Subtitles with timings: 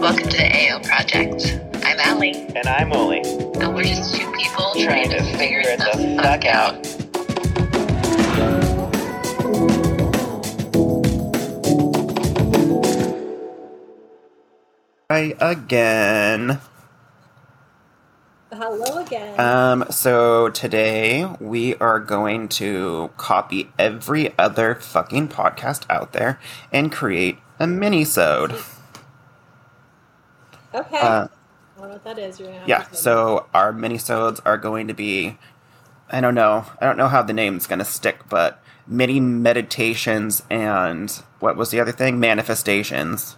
[0.00, 1.60] Welcome to the AO Project.
[1.84, 6.22] I'm Allie, And I'm Oli, and we're just two people trying to figure it the
[6.22, 6.86] fuck out.
[15.10, 16.60] Hi again.
[18.52, 19.40] Hello again.
[19.40, 26.38] Um, so today we are going to copy every other fucking podcast out there
[26.72, 28.54] and create a mini-sode.
[30.74, 30.98] Okay.
[30.98, 31.28] Uh,
[31.76, 32.40] I don't know what that is.
[32.40, 32.96] You're gonna yeah, to tell me.
[32.96, 35.38] so our mini-sodes are going to be
[36.10, 36.64] I don't know.
[36.80, 41.80] I don't know how the name's gonna stick, but mini meditations and what was the
[41.80, 42.18] other thing?
[42.20, 43.36] Manifestations.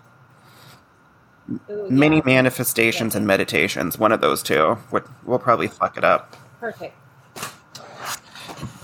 [1.68, 1.90] Ooh, yeah.
[1.90, 3.18] Mini manifestations Yeah.
[3.18, 3.98] and meditations.
[3.98, 4.78] One of those two.
[5.24, 6.36] We'll probably fuck it up.
[6.60, 6.96] Perfect.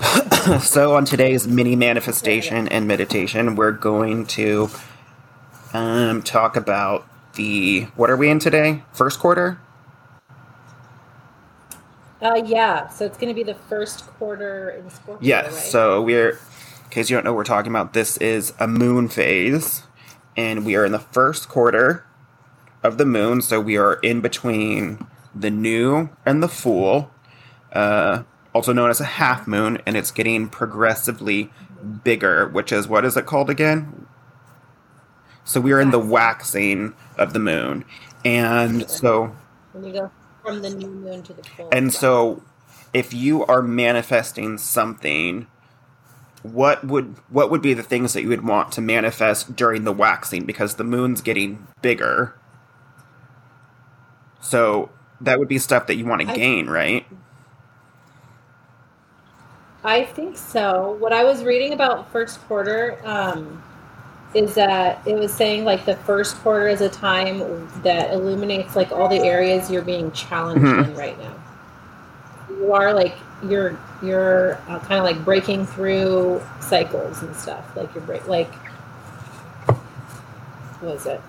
[0.60, 4.70] So on today's mini manifestation and meditation, we're going to
[5.74, 8.82] um, talk about the what are we in today?
[8.92, 9.60] First quarter?
[12.20, 12.88] Uh, yeah.
[12.88, 15.18] So it's going to be the first quarter in Scorpio.
[15.26, 15.52] Yes.
[15.52, 15.62] Right?
[15.62, 19.09] So we're in case you don't know what we're talking about, this is a moon
[19.09, 19.82] phase,
[20.37, 22.04] and we are in the first quarter
[22.82, 23.43] of the moon.
[23.43, 27.10] So we are in between the new and the full,
[27.73, 28.23] uh,
[28.54, 31.50] also known as a half moon, and it's getting progressively
[32.02, 32.48] bigger.
[32.48, 34.05] Which is what is it called again?
[35.47, 37.85] So we are in the waxing of the moon,
[38.25, 39.35] and so
[39.73, 40.11] when you go
[40.43, 41.69] from the new moon to the full.
[41.71, 42.43] and so,
[42.93, 45.47] if you are manifesting something,
[46.43, 49.93] what would what would be the things that you would want to manifest during the
[49.93, 50.45] waxing?
[50.47, 52.35] Because the moon's getting bigger,
[54.41, 57.07] so that would be stuff that you want to I- gain, right?
[59.85, 60.97] I think so.
[60.99, 63.63] What I was reading about first quarter um,
[64.37, 68.93] is that it was saying like the first quarter is a time that illuminates like
[68.93, 70.84] all the areas you're being challenged Mhm.
[70.88, 71.32] in right now.
[72.50, 73.15] You are like
[73.49, 77.65] you're you're uh, kind of like breaking through cycles and stuff.
[77.77, 78.53] Like you're break like
[80.81, 81.21] what was it?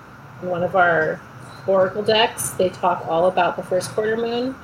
[0.42, 1.20] One of our
[1.66, 4.56] oracle decks, they talk all about the first quarter moon.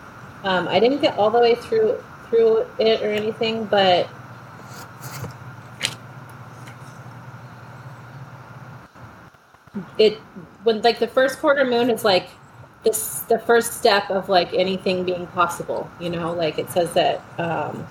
[0.44, 4.08] Um, I didn't get all the way through through it or anything, but
[9.98, 10.18] it
[10.64, 12.30] when like the first quarter moon is like
[12.84, 15.90] this the first step of like anything being possible.
[16.00, 17.88] You know, like it says that um,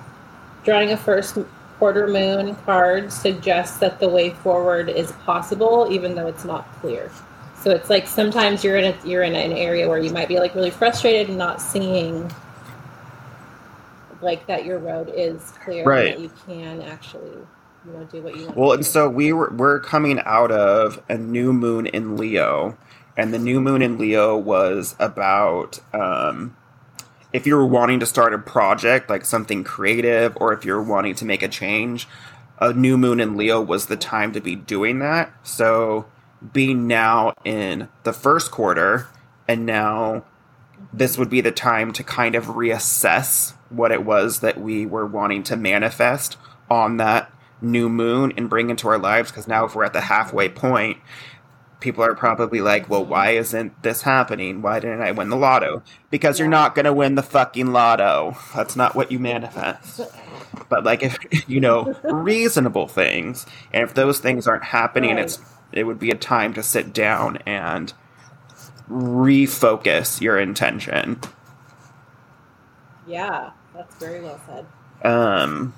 [0.64, 1.38] drawing a first
[1.78, 7.10] quarter moon card suggests that the way forward is possible, even though it's not clear.
[7.56, 10.38] So it's like sometimes you're in a you're in an area where you might be
[10.38, 12.30] like really frustrated and not seeing
[14.20, 16.14] like that your road is clear Right.
[16.14, 17.38] and that you can actually
[17.86, 18.56] you know do what you want.
[18.56, 22.76] Well, and so we were we're coming out of a new moon in Leo,
[23.16, 26.56] and the new moon in Leo was about um,
[27.32, 31.14] if you were wanting to start a project like something creative, or if you're wanting
[31.16, 32.08] to make a change.
[32.60, 35.32] A new moon in Leo was the time to be doing that.
[35.42, 36.06] So,
[36.52, 39.08] being now in the first quarter,
[39.48, 40.22] and now
[40.92, 45.06] this would be the time to kind of reassess what it was that we were
[45.06, 46.36] wanting to manifest
[46.70, 47.21] on that
[47.62, 50.98] new moon and bring into our lives because now if we're at the halfway point
[51.80, 54.62] people are probably like well why isn't this happening?
[54.62, 55.82] Why didn't i win the lotto?
[56.10, 58.36] Because you're not going to win the fucking lotto.
[58.54, 60.00] That's not what you manifest.
[60.68, 61.18] But like if
[61.48, 65.24] you know reasonable things and if those things aren't happening Right.
[65.24, 65.40] it's
[65.72, 67.92] it would be a time to sit down and
[68.90, 71.20] refocus your intention.
[73.06, 74.66] Yeah, that's very well said.
[75.04, 75.74] um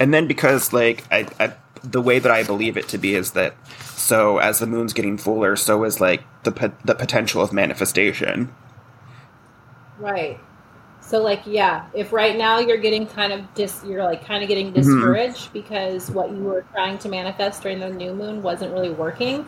[0.00, 3.32] and then because like I, I the way that i believe it to be is
[3.32, 7.52] that so as the moon's getting fuller so is like the po- the potential of
[7.52, 8.54] manifestation
[9.98, 10.38] Right.
[11.00, 14.48] So like yeah, if right now you're getting kind of dis you're like kind of
[14.48, 14.80] getting mm-hmm.
[14.80, 19.46] discouraged because what you were trying to manifest during the new moon wasn't really working.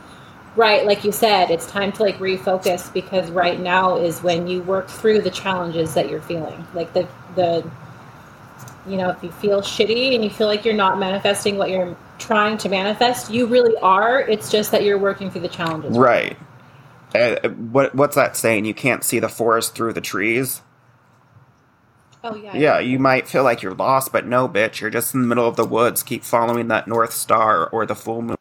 [0.54, 4.62] Right, like you said, it's time to like refocus because right now is when you
[4.62, 6.66] work through the challenges that you're feeling.
[6.74, 7.70] Like the the
[8.88, 11.96] you know, if you feel shitty and you feel like you're not manifesting what you're
[12.18, 14.20] trying to manifest, you really are.
[14.20, 15.96] It's just that you're working through the challenges.
[15.98, 16.36] right
[17.14, 20.60] uh, what what's that saying you can't see the forest through the trees
[22.24, 22.56] Oh yeah.
[22.56, 25.46] yeah you might feel like you're lost but no bitch you're just in the middle
[25.46, 28.36] of the woods keep following that north star or the full moon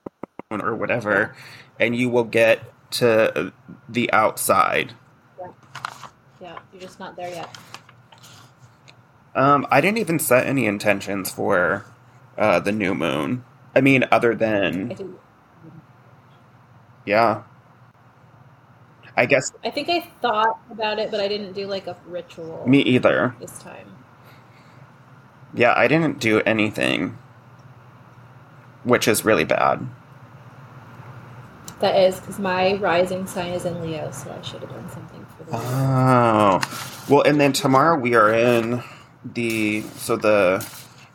[0.52, 1.36] or whatever
[1.80, 2.62] and you will get
[2.92, 3.54] to
[3.88, 4.94] the outside
[5.40, 5.48] Yeah.
[6.42, 7.56] Yeah, you're just not there yet.
[9.36, 11.86] Um, I didn't even set any intentions for
[12.38, 13.44] uh, the new moon.
[13.76, 15.18] I mean, other than
[17.06, 17.44] yeah.
[19.18, 22.64] I guess I think I thought about it, but I didn't do like a ritual
[22.68, 23.36] me either.
[23.40, 23.96] this time.
[25.54, 27.18] Yeah, I didn't do anything,
[28.84, 29.88] which is really bad.
[31.80, 35.26] That is because my rising sign is in Leo, so I should have done something
[35.38, 35.52] for the.
[35.54, 36.62] Oh,
[37.10, 38.84] well, and then tomorrow we are in
[39.34, 40.66] the so the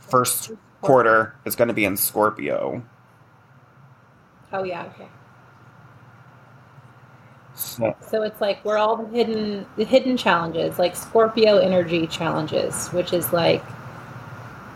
[0.00, 0.52] first
[0.82, 2.82] quarter is going to be in Scorpio.
[4.52, 5.08] Oh yeah, okay.
[7.54, 12.88] So, So it's like we're all the hidden the hidden challenges, like Scorpio energy challenges,
[12.88, 13.62] which is like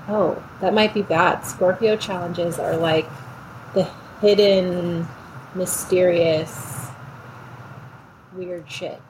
[0.08, 1.42] oh, that might be bad.
[1.46, 3.06] Scorpio challenges are like
[3.74, 3.88] the
[4.20, 5.08] hidden,
[5.54, 6.86] mysterious,
[8.34, 9.00] weird shit,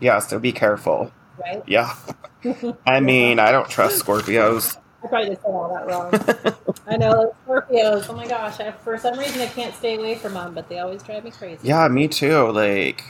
[0.00, 1.12] yeah, so be careful.
[1.40, 1.62] right?
[1.66, 1.94] Yeah,
[2.86, 4.76] I mean, I don't trust Scorpios.
[5.04, 6.74] I probably just said all that wrong.
[6.86, 8.08] I know Scorpios.
[8.08, 8.60] Oh my gosh!
[8.60, 11.30] I, for some reason, I can't stay away from them, but they always drive me
[11.30, 11.66] crazy.
[11.66, 12.50] Yeah, me too.
[12.50, 13.04] Like,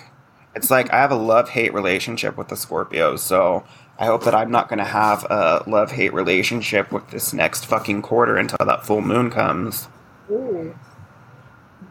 [0.54, 3.64] it's like I have a love hate relationship with the Scorpios, so
[3.98, 7.66] I hope that I'm not going to have a love hate relationship with this next
[7.66, 9.88] fucking quarter until that full moon comes.
[10.30, 10.74] Ooh,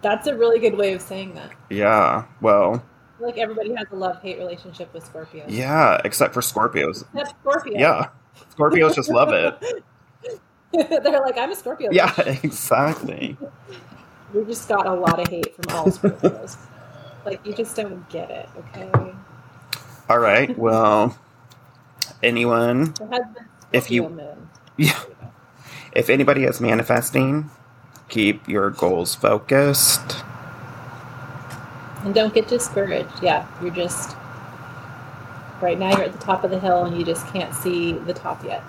[0.01, 1.51] that's a really good way of saying that.
[1.69, 2.83] Yeah, well,
[3.21, 5.45] like everybody has a love hate relationship with Scorpios.
[5.47, 7.03] yeah, except for Scorpios.
[7.13, 7.77] Except Scorpio.
[7.79, 8.09] Yeah,
[8.55, 9.83] Scorpios just love it.
[11.03, 11.89] They're like, I'm a Scorpio.
[11.91, 13.37] Yeah, bitch." exactly.
[14.33, 16.57] We just got a lot of hate from all Scorpios.
[17.25, 18.89] like, you just don't get it, okay?
[20.09, 21.17] All right, well,
[22.23, 24.49] anyone, It has been If you- moon.
[24.77, 25.03] yeah,
[25.93, 27.49] if anybody is manifesting,
[28.09, 30.23] keep your goals focused.
[32.03, 33.21] And don't get discouraged.
[33.21, 34.15] Yeah, you're just.
[35.61, 38.13] Right now, you're at the top of the hill and you just can't see the
[38.13, 38.63] top yet.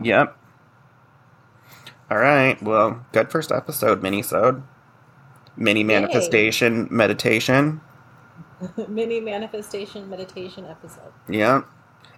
[0.00, 0.36] Yep.
[2.10, 2.60] All right.
[2.62, 4.62] Well, good first episode, mini-sode.
[5.56, 7.80] Mini manifestation meditation.
[8.88, 11.12] Mini manifestation meditation episode.
[11.28, 11.66] Yep.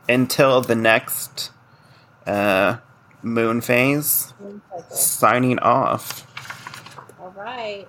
[0.08, 1.50] Until the next
[2.26, 2.76] uh,
[3.22, 4.34] moon phase.
[4.40, 4.60] Moon.
[4.90, 6.26] Signing off.
[7.20, 7.88] All right.